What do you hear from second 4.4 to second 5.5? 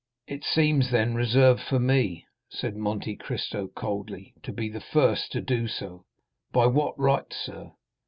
"to be the first to